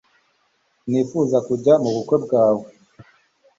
Sinifuzaga 0.79 1.45
kujya 1.47 1.73
mubukwe 1.83 2.15
bwawe 2.25 2.65